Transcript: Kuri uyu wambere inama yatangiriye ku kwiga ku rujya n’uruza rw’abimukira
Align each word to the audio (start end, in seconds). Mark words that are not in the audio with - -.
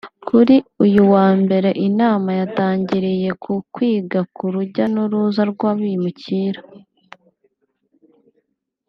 Kuri 0.27 0.55
uyu 0.85 1.01
wambere 1.13 1.69
inama 1.87 2.29
yatangiriye 2.39 3.29
ku 3.43 3.53
kwiga 3.73 4.19
ku 4.35 4.43
rujya 4.53 4.85
n’uruza 4.93 5.41
rw’abimukira 5.51 6.61